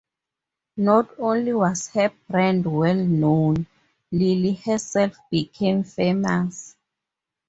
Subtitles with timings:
[0.77, 3.67] Not only was her brand well known,
[4.11, 6.75] Lilly herself became famous.